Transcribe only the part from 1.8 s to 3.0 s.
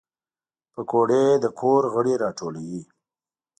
غړي راټولوي